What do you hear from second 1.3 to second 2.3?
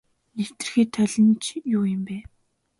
ч юу юм бэ.